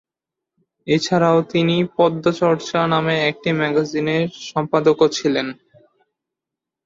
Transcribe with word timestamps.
এছাড়া 0.87 1.29
তিনি 1.51 1.75
"পদ্য 1.97 2.23
চর্চা" 2.39 2.79
নামে 2.93 3.15
একটি 3.29 3.49
ম্যাগাজিনের 3.59 4.21
সম্পাদকও 4.49 5.07
ছিলেন। 5.17 5.47